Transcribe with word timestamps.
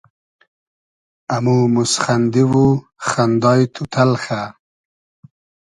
امو 1.35 1.57
موسخئندی 1.73 2.43
و 2.51 2.55
خئندای 3.07 3.61
تو 3.73 3.83
تئلخۂ 3.93 4.41